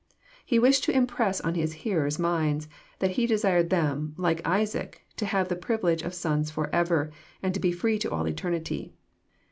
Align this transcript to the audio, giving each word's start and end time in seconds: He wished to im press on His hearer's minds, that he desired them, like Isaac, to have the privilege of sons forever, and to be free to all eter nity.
He 0.43 0.57
wished 0.57 0.83
to 0.85 0.91
im 0.95 1.05
press 1.05 1.39
on 1.41 1.53
His 1.53 1.73
hearer's 1.85 2.17
minds, 2.17 2.67
that 2.97 3.11
he 3.11 3.27
desired 3.27 3.69
them, 3.69 4.15
like 4.17 4.41
Isaac, 4.43 5.05
to 5.17 5.27
have 5.27 5.47
the 5.47 5.55
privilege 5.55 6.01
of 6.01 6.15
sons 6.15 6.49
forever, 6.49 7.11
and 7.43 7.53
to 7.53 7.59
be 7.59 7.71
free 7.71 7.99
to 7.99 8.09
all 8.09 8.23
eter 8.25 8.49
nity. 8.49 8.93